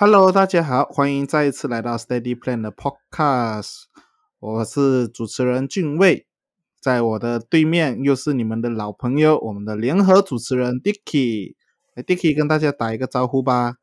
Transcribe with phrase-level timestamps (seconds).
[0.00, 3.86] Hello，大家好，欢迎再一次来到 Steady Plan 的 Podcast，
[4.38, 6.24] 我是主持人俊卫，
[6.80, 11.56] 在我的对面又是你们的老朋友，我们的联合主持人 Dicky，
[11.96, 13.78] 来 Dicky 跟大家打一个招呼吧。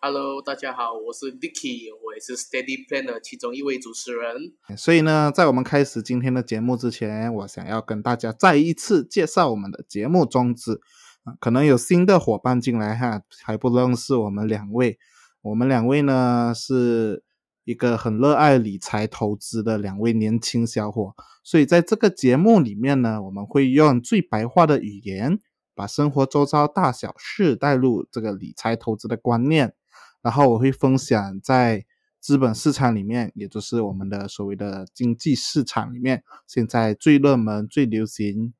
[0.00, 4.52] Hello，大家好，我是 Dicky，我也是 Steady Plan 的其中一位主持人。
[4.76, 10.80] 所以呢，在我们开始今天的节目之前，我想要跟大家再一次介绍我们的节目宗旨。
[11.24, 14.96] 啊，可能有新的伙伴进来哈，还不认识我们两位。
[15.42, 17.22] 我们两位呢是
[17.64, 21.14] 一个很热爱理财投资的两位年轻小伙，
[21.44, 25.38] 所以在这个节目里面呢，我们会用最白话的语言，
[25.74, 29.74] 把生活周遭大小事带入这个理财投资的观念。
[30.20, 31.86] 然后我会分享在
[32.20, 38.52] 资本市场里面，也就是我们的所谓的经济市场里面，现在最热门、最流行、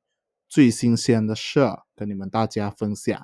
[0.47, 3.21] 最新鲜的事儿，跟你们大家分享。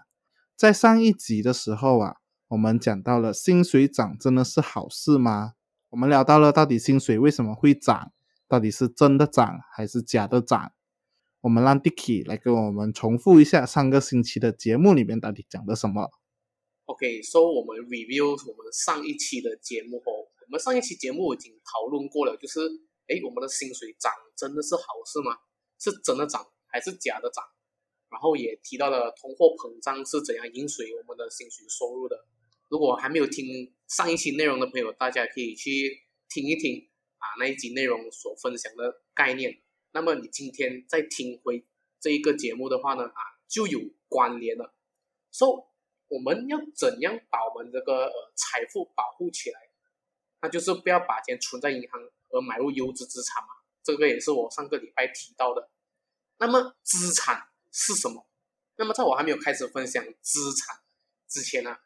[0.57, 2.15] 在上一集的时候啊，
[2.47, 5.53] 我们讲到了薪水涨真的是好事吗？
[5.89, 8.11] 我们聊到了到底薪水为什么会涨，
[8.47, 10.73] 到底是真的涨还是假的涨？
[11.41, 16.11] 我们让 Dicky 来跟我们重复一下上个星期的节目里面到底讲的什么。
[16.85, 22.59] OK，so、我们 review 我们上一期的节目哦，我们上一期节目已经讨论过了，就是
[23.07, 25.37] 诶，我们的薪水涨真的是好事吗？
[25.79, 27.43] 是真的涨还是假的涨？
[28.09, 32.15] 然后也提到了通货膨胀是怎样影响我们的薪水收入的。
[32.69, 39.61] 如果还没有听上一期内容的朋友，大家可以去听一听啊那一集内容所分享的概念。
[39.91, 41.65] 那么你今天再听回
[41.99, 44.73] 这一个节目的话呢，啊就有关联了。
[45.31, 45.45] So
[46.07, 49.59] 我们要怎样把我们这个呃财富保护起来？
[50.41, 53.49] 那就是不要把钱存在银行而买入优质资产嘛。
[53.83, 55.69] 这个也是我上个礼拜提到的。
[56.37, 58.27] 那么资产是什么？
[58.77, 60.81] 那么在我还没有开始分享资产
[61.27, 61.77] 之前呢，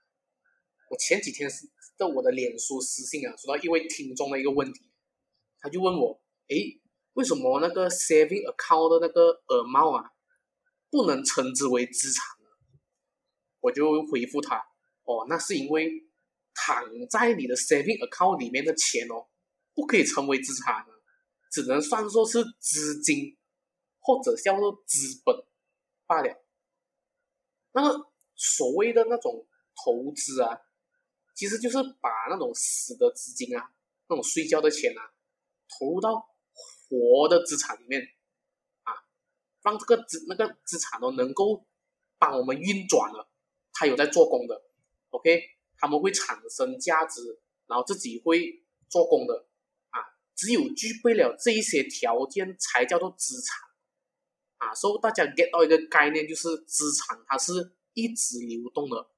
[0.90, 4.82] 我前几天是在我的脸书私信啊，收到一位听众的一个问题，
[5.60, 6.82] 他就问我，诶，
[7.14, 10.12] 为什么那个 saving account 的那个耳帽啊，
[10.90, 12.50] 不能称之为资产呢？
[13.60, 14.58] 我就回复他，
[15.04, 15.92] 哦，那是因为
[16.54, 19.28] 躺在你的 saving account 里面的钱哦，
[19.76, 20.92] 不可以称为资产的，
[21.52, 23.38] 只能算作是资金
[24.00, 25.36] 或者叫做资本
[26.08, 26.44] 罢了。
[27.74, 29.46] 那么所谓的那种
[29.86, 30.60] 投资啊，
[31.40, 33.72] 其实就是把那种死的资金啊，
[34.10, 35.02] 那种睡觉的钱啊，
[35.70, 38.02] 投入到活的资产里面
[38.84, 38.92] 啊，
[39.64, 41.66] 让这个资那个资产哦能够
[42.18, 43.32] 帮我们运转了。
[43.72, 44.62] 它有在做工的
[45.12, 45.42] ，OK，
[45.78, 49.48] 他们会产生价值，然后自己会做工的，
[49.92, 50.04] 啊，
[50.36, 53.58] 只有具备了这一些条件，才叫做资产，
[54.58, 59.10] 啊，所以大家 get 到一个概念，就是资产它是一直流动的，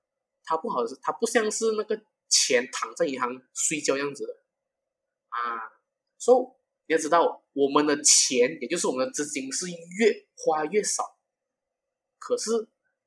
[0.44, 2.00] 它不好是它不像是那个
[2.32, 4.34] 钱躺在银行睡觉样子的，
[5.28, 5.70] 啊，
[6.18, 6.38] 所以
[6.88, 11.20] 你要知道，我们的钱也就是我们的资金是越花越少，
[12.18, 12.50] 可是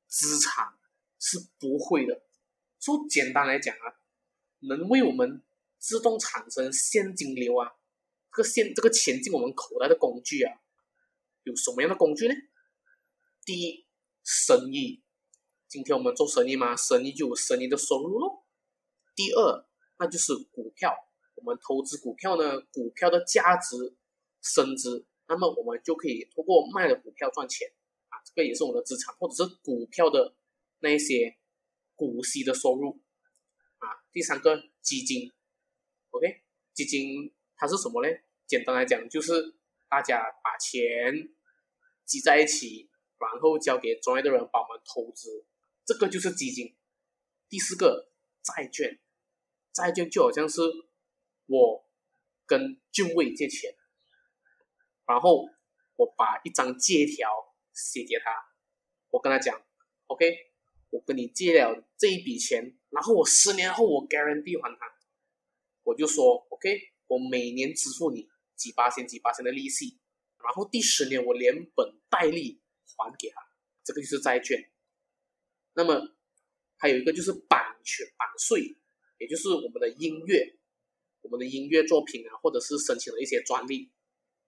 [0.07, 0.79] 资产。
[1.27, 2.23] 是不会的。
[2.79, 3.97] 说简单来讲啊，
[4.69, 5.43] 能为我们
[5.79, 7.77] 自动产生现金流啊，
[8.31, 10.53] 这个现这个钱进我们口袋的工具啊，
[11.45, 12.35] 有什么样的工具呢？
[13.47, 13.87] 第一，
[14.23, 15.03] 生意。
[15.67, 18.44] 今天我们做生意嘛，生意就有生意的收入咯。
[19.15, 19.67] 第二，
[19.99, 20.95] 那就是股票。
[21.35, 23.95] 我们投资股票呢，股票的价值
[24.41, 27.73] 升值，那么我们就可以通过卖了股票赚钱
[28.09, 30.35] 啊，这个也是我们的资产，或者是股票的。
[30.81, 31.39] 那一些
[31.95, 33.01] 股息的收入
[33.79, 35.33] 啊，第三个基金
[36.11, 36.43] ，OK，
[36.75, 38.15] 基金它是什么呢？
[38.47, 39.55] 简单来讲，就是
[39.89, 41.33] 大家把钱
[42.05, 45.47] 集在一起，然后交给专业的人帮我们投资，
[45.87, 46.77] 这个就是基金。
[47.49, 48.11] 第四个
[48.43, 49.01] 债券，
[49.75, 50.63] 债券就好像是
[51.47, 51.85] 我
[52.47, 53.75] 跟俊伟借钱，
[55.07, 55.47] 然后
[55.97, 57.29] 我把一张借条
[57.75, 58.33] 写给他，
[59.11, 59.61] 我跟他讲
[60.07, 60.55] ，OK。
[60.91, 64.87] 我跟你借了这一笔钱，然后我十年后我 guarantee 还他，
[65.83, 69.99] 我就说 OK，我每年支付你几八千几八千的利息，
[70.39, 72.63] 然后第十年我连本带利
[72.97, 73.43] 还给他，
[73.83, 74.71] 这个就是债券。
[75.73, 76.01] 那么
[76.77, 78.79] 还有一个就是版权版税，
[79.25, 80.55] 也就是我们的音乐，
[81.23, 83.91] 我们的音乐作品啊，或者是申请了一些专利，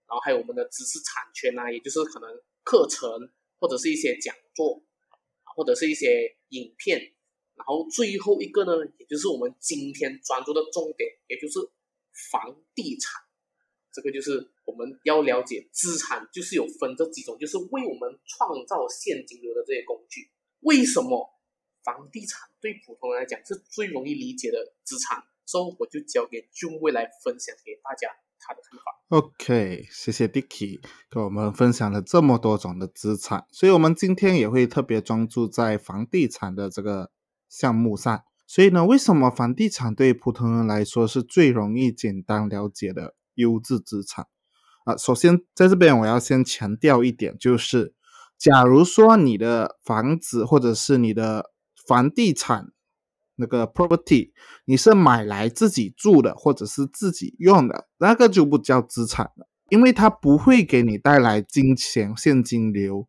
[0.06, 2.28] 然后还有我们的知识产权啊，也就是可能
[2.62, 4.82] 课程或者是一些讲座。
[5.56, 7.00] 或者是一些影片，
[7.54, 11.58] 然后最后一个呢，也就是我们今天专注的重点，也就是
[12.30, 13.22] 房地产。
[13.90, 20.30] 这个就是我们要了解资产，就是有分这几种，就是为我们创造现金流的这些工具。
[20.60, 21.26] 为什么
[21.82, 28.08] 房地产对普通人来讲是最容易理解的资产，所以我就交给俊未来分享给大家
[28.40, 28.84] 他的看法。
[29.10, 37.12] OK，谢谢 Dicky 跟我们分享了这么多种的资产，所以我们今天也会特别专注在房地产的这个
[37.48, 38.24] 项目上。
[38.48, 44.26] 所以呢，为什么房地产对普通人来说是最容易简单了解的优质资产？
[44.84, 47.94] 啊，首先在这边我要先强调一点，就是
[48.36, 51.52] 假如说你的房子或者是你的
[51.86, 52.72] 房地产
[53.36, 54.32] 那个 property，
[54.64, 63.06] 你是买来自己住的或者是自己用的，那个就不叫资产了，因为它不会给你带来金钱现金流，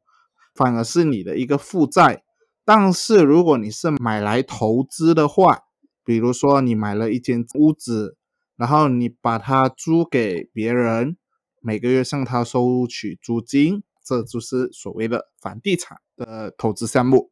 [0.54, 2.24] 反而是你的一个负债。
[2.66, 5.62] 但是如果你是买来投资的话，
[6.04, 8.18] 比如说你买了一间屋子，
[8.58, 11.16] 然后你把它租给别人，
[11.62, 17.32] 每个月向他收取租金，这就是所谓的房地产的投资项目。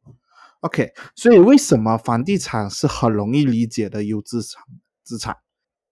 [0.66, 4.64] OK，所以为什么房地产是很容易理解的优质产
[5.04, 5.38] 资产？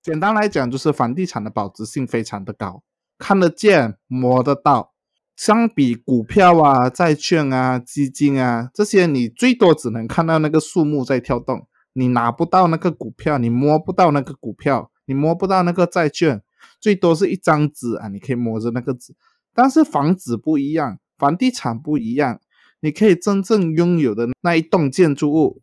[0.02, 2.82] 简单来讲，就是房地产的保值性非常的高，
[3.20, 4.94] 看得见、摸得到。
[5.36, 16.42] 相比股票啊、债券啊、基金啊这些，你最多只能看到那个数目在跳动，你拿不到那个股票，你摸不到那个股票，你摸不到那个债券，
[16.80, 19.16] 最多是一张纸啊，你可以摸着那个纸。
[19.54, 22.40] 但是房子不一样，房地产不一样，
[22.84, 25.62] 你可以真正拥有的那一栋建筑物，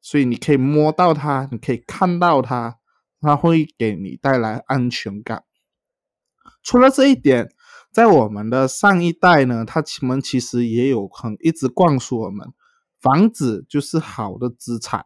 [0.00, 2.78] 所以你可以摸到它，你可以看到它，
[3.20, 5.44] 它会给你带来安全感。
[6.62, 7.50] 除了这一点，
[7.92, 12.48] 在我们的上一代呢，他们其实也有很一直灌输我们，
[12.98, 15.04] 房子就是好的资产。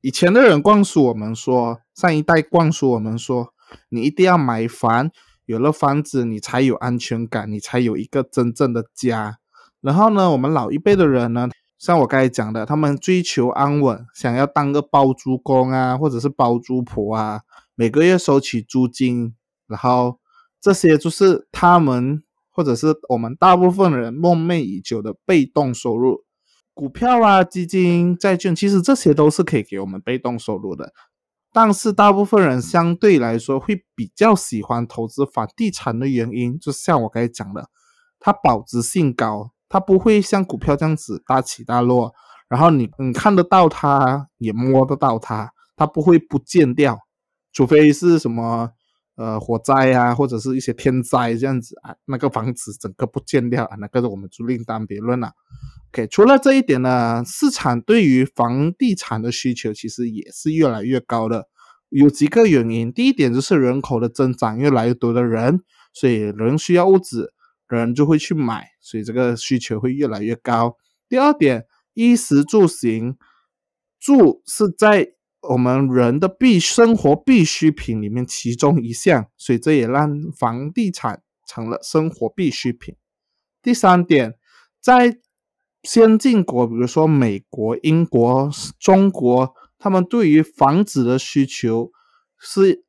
[0.00, 3.52] 以前的人灌输我们说，上一代灌输我们说，
[3.88, 5.10] 你一定要买房，
[5.44, 9.40] 有了房子你才有安全感，你才有一个真正的家。
[9.80, 11.48] 然后呢，我们老一辈的人呢，
[11.78, 17.42] 像我刚才讲的，他们追求安稳，想要当个包租公啊，或者是包租婆啊，
[17.74, 19.34] 每个月收取租金，
[19.66, 20.18] 然后。
[20.60, 26.24] 这些就是他们或者是我们大部分人梦寐已久的被动收入，
[26.74, 30.92] 股票啊、基金、债券，其实这些都是可以给我们被动收入的。
[31.52, 37.70] 但是大部分人相对来说会比较喜欢投资房地产的原因，就像我刚才讲的，
[38.18, 42.12] 它保值性高，它不会像股票这样子大起大落，
[42.48, 46.98] 然后你你看得到它，也摸得到它，它不会不见掉，
[47.52, 48.70] 除非是什么。
[49.20, 55.32] 呃，火灾啊，或者是一些天灾这样子啊，那个房子整个不见掉啊，那个我们就另当别论了。
[55.90, 61.48] OK，除了这一点呢，市场对于房地产的需求其实也是越来越高的，
[61.88, 62.92] 有几个原因。
[62.92, 65.62] 第一点就是人口的增长，越来越多的人，
[65.92, 67.32] 所以人需要物质，
[67.76, 70.76] 人就会去买，所以这个需求会越来越高。
[71.08, 73.16] 第二点，衣食住行，
[74.00, 75.14] 住是在。
[75.40, 82.96] 我们人的必生活必需品里面其中一项，所以这也让房地产成了生活必需品。
[83.62, 84.36] 第三点，
[84.80, 85.20] 在
[85.84, 88.50] 先进国，比如说美国、英国、
[88.80, 91.92] 中国，他们对于房子的需求
[92.36, 92.84] 是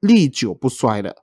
[0.00, 1.22] 历久不衰的。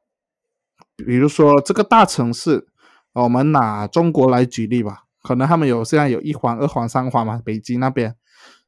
[1.06, 2.68] 比如说这个大城市，
[3.14, 8.16] 我们拿中国来举例吧，可能他们有现在有一环、二环、三环嘛，北京那边。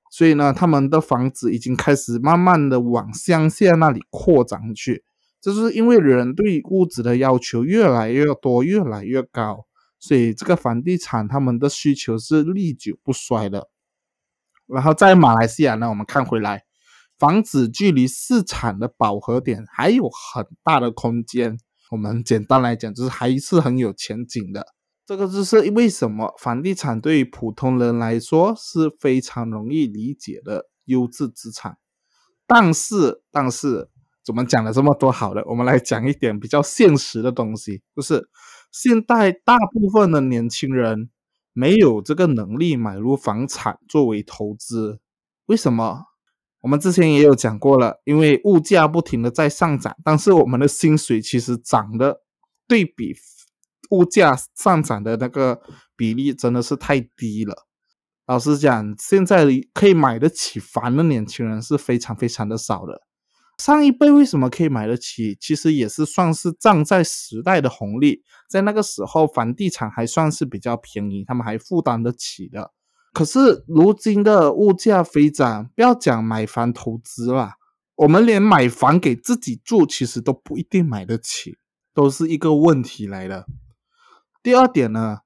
[0.10, 5.06] 所以呢，他们的房子已经开始慢慢的往乡下那里扩展去，
[5.40, 9.66] 就是因为人对物质的要求越来越多、越来越高，
[10.00, 13.70] 所以这个房地产他们的需求是历久不衰的。
[14.68, 16.64] 然后在马来西亚呢，我们看回来，
[17.18, 21.58] 房子距离市场的饱和点还有很大的空间。
[21.92, 24.66] 我们简单来讲，就是还是很有前景的。
[25.06, 31.78] 这个就是为什么房地产对于普通人来说是非常容易理解的优质资产，
[32.48, 33.90] 但是但是
[34.24, 38.30] 怎么讲了这么多好的，我们来讲一点比较现实的东西，就是
[38.72, 41.10] 现代大部分的年轻人
[41.52, 45.02] 没有这个能力买入房产作为投资，
[45.48, 46.06] 为什么？
[46.62, 52.22] 我们之前也有讲过了，因为物价不停的在上涨，但是我们的薪水其实涨的
[52.68, 53.16] 对比。
[53.90, 55.62] 物价上涨的那个
[55.98, 57.68] 比例真的是太低了。
[58.26, 63.02] 老实讲，现在可以买得起房的年轻人是非常非常的少的。
[63.58, 65.38] 上一辈为什么可以买得起？
[65.42, 72.72] 其实也是算是站在时代的红利，在那个时候房地产还算是比较便宜，他们还负担得起的。
[73.14, 77.56] 可是如今的物价飞涨，不要讲买房投资了，
[77.96, 81.58] 我们连买房给自己住，其实都不一定买得起，
[81.94, 83.46] 都是一个问题来的。
[84.42, 85.20] 第二点呢，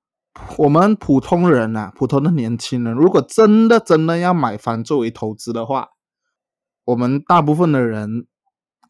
[0.58, 5.89] 我们普通人呐、普通的年轻人，如果真的真的要买房作为投资的话，
[6.86, 8.27] 我们大部分的人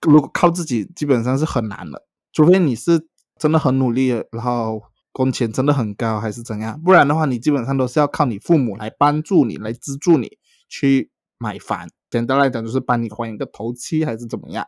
[0.01, 4.81] 如果靠自己，基本上是很难的，除非你是真的很努力，然后
[5.15, 10.29] 工钱真的很高，还是怎样，不然的话，你基本上都是要靠你父母来帮助你，来资助你
[10.67, 11.87] 去买房。
[12.09, 14.65] 简单来讲，就是帮你还一个头期，还是怎么样。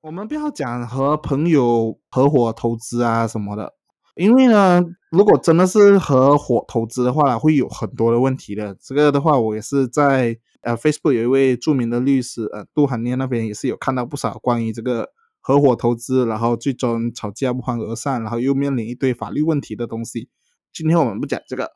[0.00, 3.72] 我们不要讲和朋友合伙投资啊什么的，
[4.16, 4.82] 因为呢，
[5.12, 8.76] 如果真的是合伙投资的话，会有很多的问题的。
[8.82, 15.08] 这个的话，我也是在呃 Facebook 有一位著名的律师呃杜涵念那边也是有看到不少关于这个
[15.46, 20.30] 合伙投资，然后最终吵架不欢而散，然后又面临一堆法律问题的东西。
[20.72, 21.70] 今天我们不讲这个，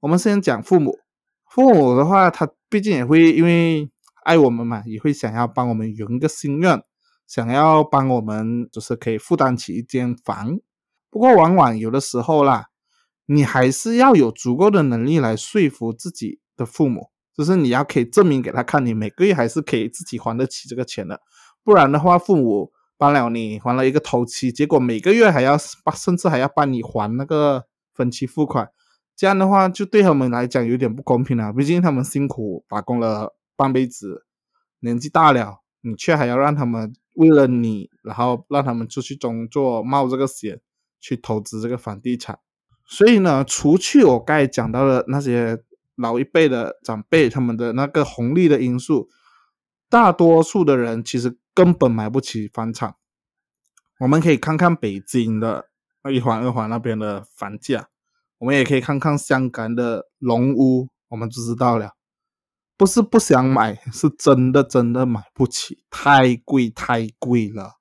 [0.00, 0.98] 我们先讲父母。
[1.50, 3.90] 父母的话，他毕竟也会因为
[4.26, 6.82] 爱我们嘛，也会想要帮我们圆个心愿。
[7.26, 10.58] 想要帮我们，就是可以负担起一间房。
[11.08, 12.66] 不过，往往有的时候啦，
[13.24, 21.20] 你还是要有足够的能力来说服自己的父母，就是你要可以证明给他看，你每个月还是可以自己还得起这个钱的。
[21.64, 27.64] 不然的话，父母帮了你还了一个头期，结果每个月还要甚至还要帮你还那个
[27.94, 28.70] 分期付款，
[29.16, 31.50] 这样的话就对他们来讲有点不公平了。
[31.50, 34.26] 毕竟他们辛苦打工了半辈子，
[34.80, 36.92] 年纪大了，你却还要让他们。
[37.16, 40.60] 为了你，然后让他们出去工作，冒这个险
[41.00, 42.38] 去投资这个房地产。
[42.86, 45.58] 所以呢，除去我刚才讲到的那些
[45.96, 49.08] 老一辈的长辈他们的那个红利的因素，
[49.90, 52.94] 大多数的人其实根本买不起房产。
[53.98, 55.68] 我们可以看看北京的
[56.10, 57.88] 一环、二环那边的房价，
[58.38, 61.90] 我们也可以看看香港的龙屋，我们就知道了。
[62.78, 67.74] 不是不想买，是真的真的买不起，太贵太贵了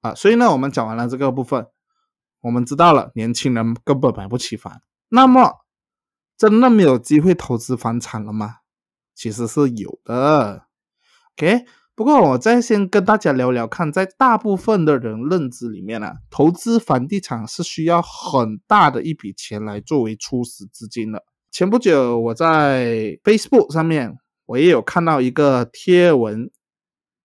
[0.00, 0.12] 啊！
[0.12, 1.68] 所以呢，我们讲完了这个部分，
[2.40, 4.82] 我们知道了年轻人根本买不起房。
[5.10, 5.60] 那么，
[6.36, 8.56] 真的没有机会投资房产了吗？
[9.14, 10.66] 其实是有的。
[11.36, 11.64] OK，
[11.98, 21.24] 不过我再先跟大家聊聊看，在大部分的人认知里面呢，投资房地产是需要很大的一笔钱来作为初始资金的。
[21.50, 26.48] 前不久，我在 Facebook 上面，我也有看到一个贴文，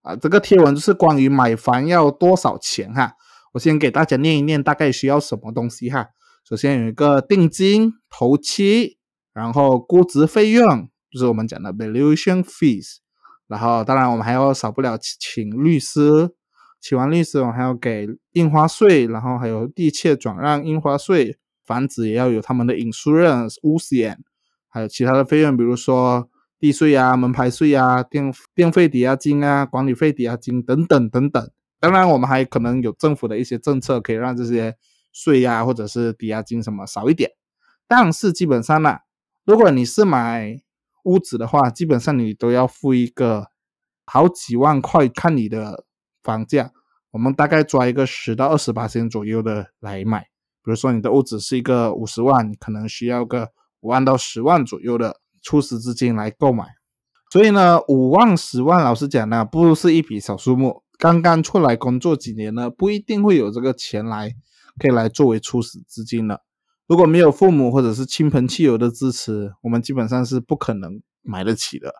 [0.01, 3.13] 啊，这个贴文就是关于买房要多少钱哈。
[3.51, 6.07] 我先给大家念一念，大概需要什么东西哈。
[6.49, 8.97] 首先有一个定金、头期，
[9.35, 12.95] 然后估值费用，就是我们讲的 valuation fees，
[13.47, 16.29] 然后当然我们还要少不了请律师，
[16.81, 21.37] 请完律师，我们还要给印花税，然后还有地契转让印花税。
[21.65, 24.19] 房子也要有他们的 insurance 屋险，
[24.67, 31.49] 还有其他的费用，比如说地税啊、门牌税啊、电电费抵押金啊、管理费抵押金等等等等。
[31.79, 34.75] 当然，我们还可能有政府的一些政策，可以让这些
[35.13, 37.31] 税呀或者是抵押金什么少一点。
[37.87, 38.97] 但是基本上呢，
[39.45, 40.61] 如果你是买
[41.03, 43.47] 屋子的话，基本上你都要付一个
[44.05, 45.85] 好几万块，看你的
[46.23, 46.71] 房价，
[47.11, 50.21] 我们大概抓一个十到二十八千左右的来买。
[50.65, 53.49] 比如说你的屋子是一个五十万，可能需要个
[53.81, 56.65] 五万到十万左右的初始资金来购买。
[57.29, 60.83] 所以呢，五万、十万，老实讲呢，不是一笔小数目。
[60.97, 64.31] 刚刚出来工作几年呢，不一定会有这个钱来
[64.79, 66.41] 可以来作为初始资金的。
[66.93, 71.91] 如果没有父母或者是亲朋戚友的支持，我们基本上是不可能买得起的。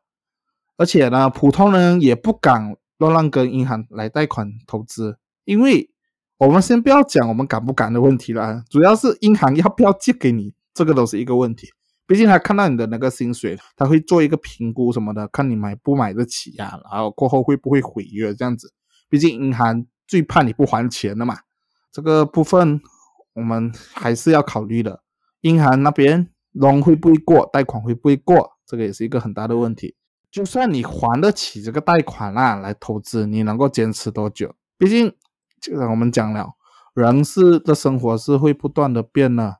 [0.77, 5.89] 而且呢，普通人也不敢乱乱跟银行来贷款投资，因为。
[6.39, 11.69] 我们先不要讲我们敢不敢的问题了，主要是银行要不要借给你，这个都是一个问题。
[12.05, 18.73] 毕竟他看到你的那个薪水，他会做一个评估什么的，看你买不买得起呀，然后过后会不会毁约这样子。
[19.07, 21.37] 毕竟银行最怕你不还钱的嘛，
[21.93, 22.81] 这个部分
[23.33, 25.03] 我们还是要考虑的。
[25.41, 29.95] 银行那边 loan 会不会过，贷款会不会过，这个也是一个很大的问题。
[30.31, 34.55] 就算你还得起这个贷款啦，来投资，你能够坚持多久？
[34.77, 35.13] 毕竟。
[35.61, 36.57] 就像我们讲了，
[36.93, 39.59] 人是的生活是会不断的变的。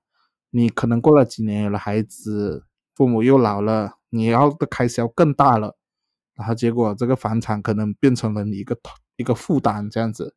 [0.50, 5.78] 你可能过了几年有了孩子，父母又老了，你要的开销更大了，
[6.36, 8.78] 然后结果这个房产可能变成了你一个
[9.16, 10.36] 一个负担这样子。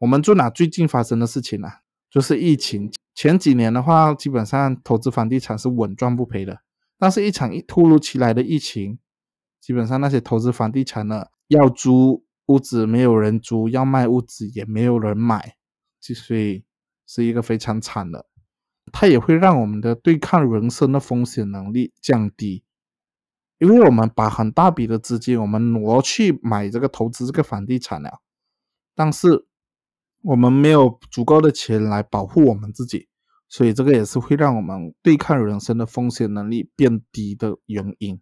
[0.00, 1.80] 我们就拿最近发生的事情啊，
[2.14, 6.60] 就是疫情前几年的话，基本上投资房地产是稳赚不赔的。
[6.96, 9.00] 但是，一场一突如其来的疫情，
[9.60, 12.24] 基本上那些投资房地产的要租。
[12.46, 15.56] 屋子没有人租，要卖屋子也没有人买，
[15.98, 16.62] 所以
[17.06, 18.26] 是一个非常惨的。
[18.92, 22.62] 它也会让我们的对抗人生的风险能力降低，
[23.58, 28.20] 因为我们把很大笔的资金我们挪去买这个投资这个房地产了，
[28.94, 29.46] 但是
[30.24, 33.08] 我们没有足够的钱来保护我们自己，
[33.46, 38.18] 所以这个也是会让我们对抗人生的风险能力变低的原因。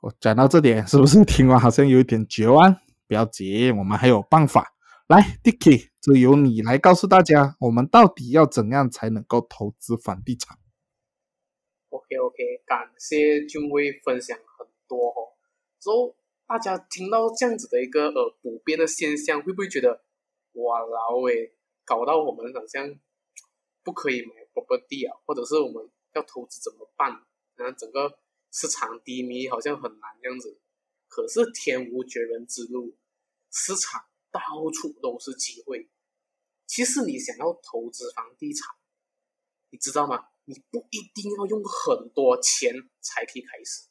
[0.00, 2.74] 我讲到这点，是不是听完好像有一点绝望？
[3.06, 4.74] 不要急，我们还有办法。
[5.06, 10.56] 来，Dicky，就由你来告诉大家，我们到底要怎样才能够投资房地产
[11.90, 15.36] ？OK OK，感谢君威分享很多哦。
[15.78, 16.16] 之后
[16.46, 20.00] 大家听到这样子的一个呃普遍的现象，会不会觉得
[20.52, 21.54] 哇老诶，
[21.84, 22.98] 搞到我们好像
[23.82, 27.10] 不可以买 property 啊，或者是我们要投资怎么办？
[27.54, 28.18] 然后整个
[28.50, 30.60] 市场低迷，好像很难这样子。
[31.08, 32.96] 可是天无绝人之路，
[33.50, 34.40] 市场到
[34.72, 35.90] 处都是机会。
[36.66, 38.74] 其实你想要投资房地产，
[39.70, 40.28] 你知道吗？
[40.44, 43.88] 你不一定要用很多钱才可以开始，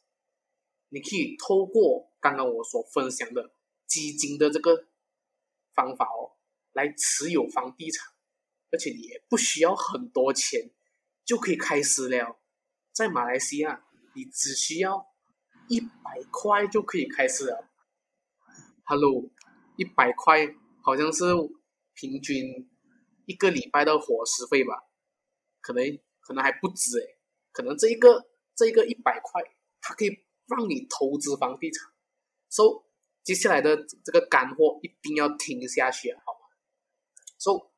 [0.90, 3.54] 你可以透过刚刚我所分享的
[3.88, 4.88] 基金的这个
[5.74, 6.36] 方法哦，
[6.74, 8.08] 来持有房地产，
[8.72, 10.72] 而且你也不需要很多钱
[11.26, 12.40] 就可以开始了。
[12.94, 13.86] 在马来西亚，
[14.16, 15.10] 你只需要。
[15.70, 17.70] 一百块就可以开始了。
[18.84, 19.32] Hello，
[19.78, 21.24] 一百块好像是
[21.94, 22.70] 平均
[23.26, 24.84] 一个礼拜的伙食费吧？
[25.62, 27.18] 可能可能还不止诶，
[27.54, 29.42] 可能这一个这一个一百块，
[29.80, 30.10] 它可以
[30.48, 31.90] 让你投资房地产。
[32.50, 32.84] So，
[33.24, 36.34] 接下来的这个干货一定要听下去，好
[37.42, 37.72] ？So，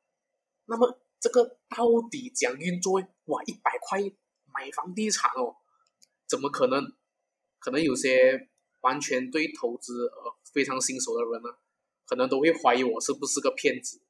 [0.66, 3.00] 那么这个到底讲运作？
[3.00, 3.98] 哇，一百块
[4.52, 5.56] 买房地产哦，
[6.28, 6.92] 怎么可能？
[7.58, 8.50] 可能有些
[8.82, 11.48] 完全对投资呃非常新手的人呢，
[12.04, 14.02] 可能都会怀疑我是不是个骗子。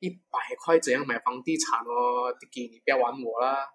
[0.00, 2.34] 一百块怎样买房地产哦？
[2.50, 3.70] 给你不要玩我啦。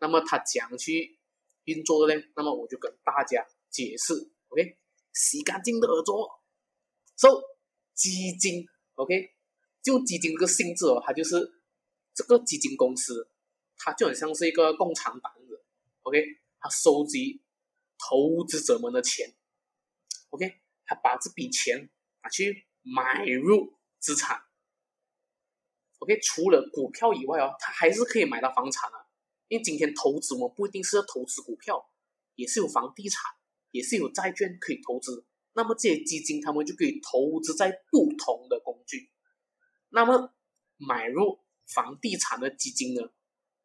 [0.00, 1.18] 那么他讲去
[1.64, 2.22] 运作的呢？
[2.36, 4.12] 那么我就跟大家解释
[4.48, 4.76] ，OK？
[5.14, 6.28] 洗干净的耳朵
[7.16, 7.40] ，So，
[7.94, 8.66] 基金
[8.96, 9.31] ，OK？
[9.82, 11.62] 就基金这个性质哦，它就是
[12.14, 13.28] 这个基金公司，
[13.76, 15.64] 它就很像是一个共产党子
[16.02, 16.22] ，OK？
[16.60, 17.42] 它收集。
[18.04, 19.32] 投资者们的钱
[20.30, 21.88] ，OK，他把这笔钱
[22.24, 24.42] 拿去买入资产
[26.00, 29.06] ，OK，除了股票以外哦，他还是可以买到房产啊。
[29.46, 31.92] 因为今天投资我们不一定是要投资股票，
[32.34, 33.22] 也是有房地产，
[33.70, 35.24] 也是有债券可以投资。
[35.52, 39.11] 那么这些基金他们就可以投资在不同的工具。
[39.92, 40.34] 那么
[40.76, 43.02] 买入房地产的基金呢，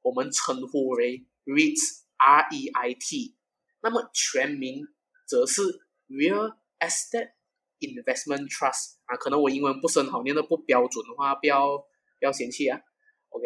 [0.02, 3.38] 我们称呼为 REIT，R-E-I-T。
[3.82, 4.86] 那么全名
[5.26, 5.62] 则是
[6.08, 7.34] Real Estate
[7.80, 12.82] Investment Trust 啊，可能我英文不是很好，念的不标准的话，不要不要嫌弃啊。
[13.30, 13.46] OK，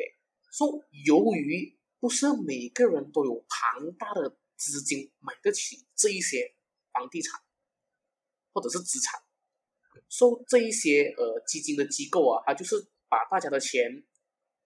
[0.51, 6.55] 说由于不是每个人都有庞大的资金买得起这一些
[6.91, 7.39] 房地产
[8.53, 9.21] 或者是资产，
[10.11, 12.75] 说这一些呃基金的机构啊，它就是
[13.09, 14.03] 把大家的钱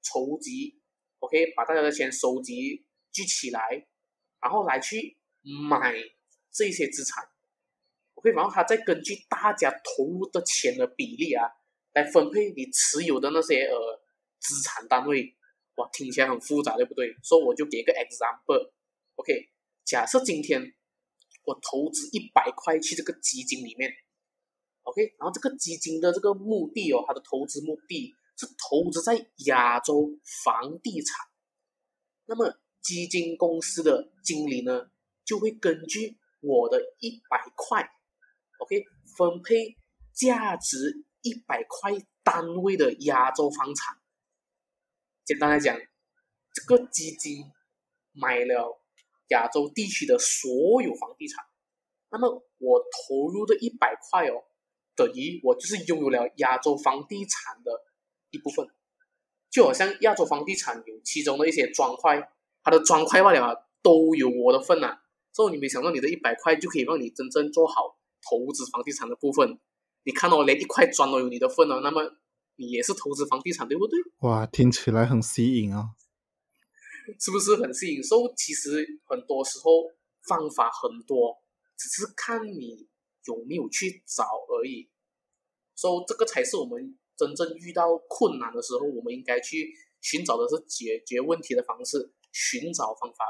[0.01, 0.81] 筹集
[1.19, 3.87] ，OK，把大家的钱收集聚起来，
[4.41, 5.17] 然后来去。
[5.69, 5.93] 买
[6.51, 7.23] 这些资产
[8.15, 11.45] ，OK，然后他再根据大家投入的钱的比例啊，
[11.93, 14.01] 来分配你持有的那些呃
[14.39, 15.37] 资产单位。
[15.75, 17.13] 哇，听起来很复杂，对不对？
[17.21, 19.51] 所以我就给个 example，OK，
[19.83, 20.59] 假设今天
[21.43, 23.93] 我投资一百块去这个基金里面
[24.85, 30.09] ，OK，然后这个基金的这个目的哦，它的投资目的是投资在亚洲
[30.43, 31.27] 房地产。
[32.25, 34.89] 那么基金公司的经理呢？
[35.25, 37.89] 就会根据我的一百块
[38.59, 38.85] ，OK，
[39.17, 39.75] 分配
[40.13, 41.93] 价值一百块
[42.23, 43.97] 单位的亚洲房产。
[45.23, 45.75] 简单来讲，
[46.53, 47.43] 这个基金
[48.11, 48.79] 买了
[49.29, 51.43] 亚洲地区的所有房地产，
[52.11, 54.43] 那么我投入的一百块哦，
[54.95, 57.71] 等于我就是拥有了亚洲房地产的
[58.31, 58.67] 一部分。
[59.51, 62.29] 就好像亚洲房地产有其中的一些砖块，
[62.61, 64.99] 它的砖块罢了都有我的份呐。
[65.31, 69.59] 所以你没想到你的一百块就可以让你真正做好投资房地产的部分。
[70.03, 72.03] 你看到连一块砖都有你的份了，那么
[72.57, 73.99] 你也是投资房地产，对不对？
[74.19, 75.91] 哇，听起来很吸引啊！
[77.19, 78.03] 是不是很吸引？
[78.03, 79.71] 所以其实很多时候
[80.27, 81.37] 方法很多，
[81.77, 82.87] 只是看你
[83.25, 84.89] 有没有去找而已。
[85.75, 93.25] 所以这个才是我们真正遇到困难的时候，我们应该去寻找的是解决问题的方式，寻找方法。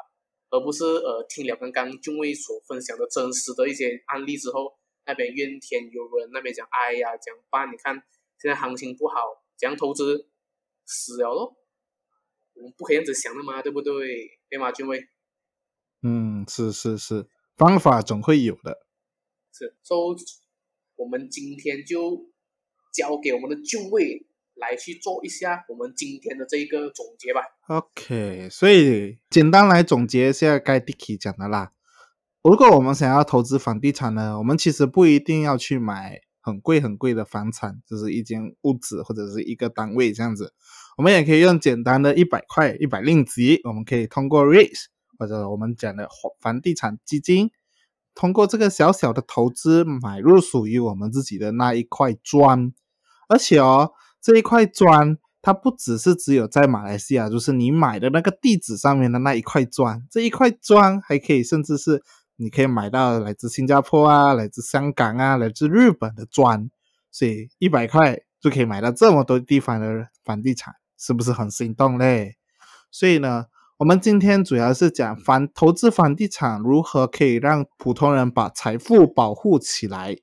[0.52, 7.72] 而不是呃听了刚刚俊威所分享的真实的一些案例之后，那边怨天尤人，那边讲哎呀讲办？
[7.74, 7.96] 你看
[8.40, 9.16] 现在行情不好，
[9.58, 10.30] 怎样投资
[10.86, 11.56] 死了咯？
[12.54, 14.40] 我们不可以这样子想的嘛，对不对？
[14.50, 15.04] 对吗，俊威？
[16.04, 17.28] 嗯，是是是，
[17.58, 18.85] 方法总会有的。
[19.58, 20.18] 是，所以
[20.98, 22.26] 我们今天就
[22.94, 27.42] 交给我们的俊威来去做一下我们今天的这一个总结吧。
[27.68, 31.72] OK，所以简单来总结一下该 Dicky 讲的啦。
[32.44, 40.54] 如果我们想要投资房地产呢，我们其实不一定要去买很贵很贵的房产，就是一间屋子或者是一个单位这样子。
[40.98, 44.86] 我们也可以用简单的一百块、一百令吉，我们可以通过 REITs
[45.18, 46.08] 或者我们讲的
[46.40, 47.50] 房地产基金，
[48.16, 52.74] 通过这个小小的投资买入属于我们自己的那一块砖。
[53.28, 62.02] 而且哦，这一块砖它不只是只有在马来西亚，就是你买的那个地址上面的那一块砖，这一块砖还可以，甚至是
[62.38, 66.70] 你可以买到来自新加坡啊、来自香港啊、来自日本的砖，
[67.12, 72.36] 所以一百块就可以买到这么多地方的房地产，是不是很心动嘞？
[72.92, 73.46] 所以呢，
[73.78, 80.16] 我们今天主要是讲房投资房地产如何可以让普通人把财富保护起来。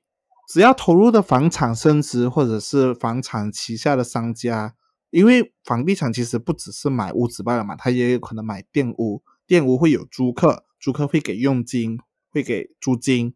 [0.49, 4.73] 只要投入的房产升值，或者是房产旗下的商家，
[5.11, 11.99] 因为房地产其实不只是买屋子罢了嘛，它也有可能买店屋，店屋会有租客，租客会给佣金，
[12.31, 13.35] 会给租金，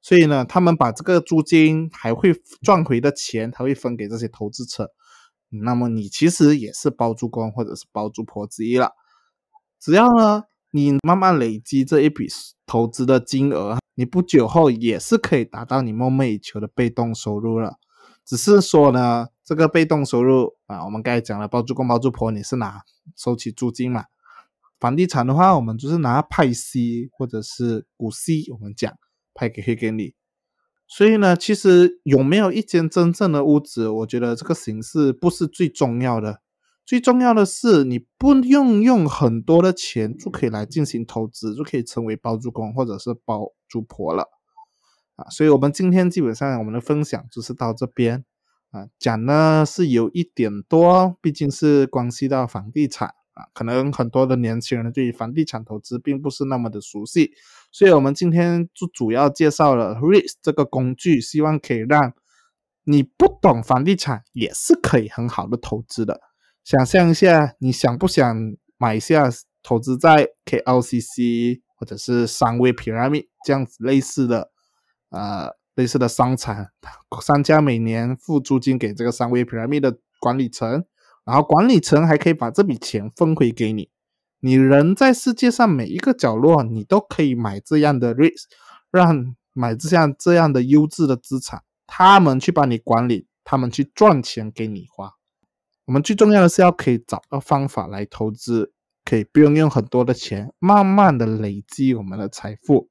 [0.00, 4.92] 所以呢，他们把这个租金还会赚回的钱，他会分给这些投资者。
[5.48, 8.92] 那么你其实也是包租公或者是包租婆之一了。
[9.80, 12.26] 只要呢，你慢慢累积这一笔
[12.66, 13.78] 投资的金额。
[13.94, 17.78] 你不久后也是可以达到你梦寐以求的被动收入了，
[18.24, 22.82] 只是说呢，这个被动收入啊，我们刚才讲了，包租公包租婆你是拿
[23.16, 24.04] 收取租金嘛，
[24.78, 28.92] 房地产的话，我们就是拿派息或者是股息，我们讲
[29.34, 30.14] 派给会给你。
[30.86, 36.40] 所以呢，其实有没有一间真正的屋子，我觉得这个形式不是最重要的，
[36.88, 43.52] 最重要的是你不用用很多的钱就可以来进行投资，就可以成为包租公或者是包。
[43.70, 44.30] 租婆了
[45.16, 48.24] 啊，所以我们今天基本上我们的分享就是到这边
[48.70, 57.32] 啊，讲呢是有一点多，毕竟是关系到房地产啊，可能很多的年轻人对于房地产投资并不是那么的熟悉，
[57.70, 62.14] 所以我们今天就主要介绍了 REITs 这个工具，希望可以让
[62.84, 66.22] 你不懂房地产也是可以很好的投资的。
[66.68, 68.36] 想象一下，你想不想
[68.76, 69.30] 买下
[69.62, 71.62] 投资在 KLCC？
[71.74, 74.50] 或者是三位 pyramid 这样子类似的，
[75.08, 76.66] 呃，类似的商场，
[77.22, 80.84] 商家每年付租金给这个三位 pyramid 的管理层，
[81.24, 83.88] 然后管理层还可以把这笔钱分回给你。
[84.40, 88.42] 你人在世界上每一个角落，你都可以买这样的 REITs，
[88.90, 95.14] 让买这样这样的优质的资产，他们去帮你管理，他们去赚钱给你花。
[95.88, 98.72] 我们最重要的是要可以找到方法来投资。
[99.04, 102.90] 可以不用用很多的钱，慢慢的累积我们的财富。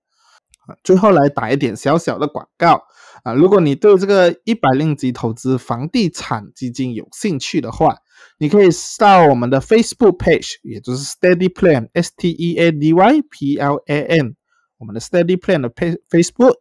[0.66, 2.82] 啊，最后来打一点小小的广告
[3.22, 3.36] 啊！
[3.36, 7.98] 如果你对这个一百令吉投资房地产基金有兴趣的话，
[8.40, 14.36] 你可以到我们的 Facebook page，也就是 Steady Plan S T E A D Y P L A N，
[14.80, 16.56] 我们的 Steady Plan 的 Facebook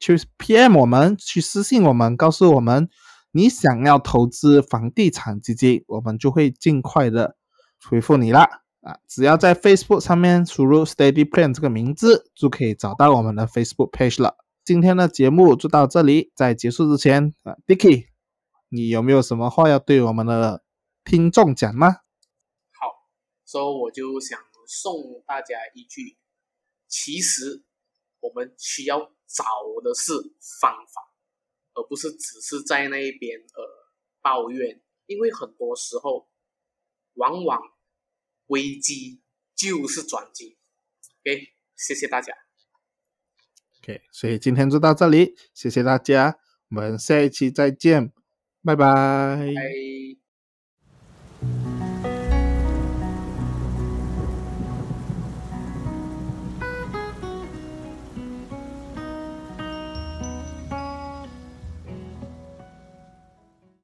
[0.00, 2.88] 去 PM 我们，去私信我们，告诉我们
[3.36, 7.36] 你想要投资房地产基金，我们就会尽快的
[7.86, 8.62] 回复你啦。
[8.80, 14.38] 啊，只要在 Facebook 上面输入 Steady Plan 这个名字，就可以找到我们的 Facebook page 了。
[14.64, 18.06] 今天的节目就到这里，在结束之前，啊，Dicky，
[18.70, 20.64] 你有没有什么话要对我们的
[21.04, 21.88] 听众讲吗？
[21.90, 23.04] 好，
[23.44, 24.94] 所以我就想送
[25.26, 26.16] 大家一句：
[26.88, 27.62] 其实
[28.20, 29.44] 我们需要找
[29.84, 30.14] 的是
[30.58, 31.05] 方法，
[31.76, 36.28] 而不是只是在那一边呃抱怨，因为很多时候
[37.14, 37.60] 往往。
[38.48, 39.20] 危机
[39.56, 40.56] 就是转机
[41.24, 42.32] ，OK，谢谢大家。
[43.82, 48.12] OK，所以今天就到这里，谢谢大家，我们下一期再见，
[48.62, 48.84] 拜拜。
[48.86, 50.25] 拜。